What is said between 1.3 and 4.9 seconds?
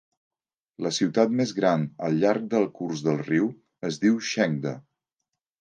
més gran al llarg del curs del riu és Chengde.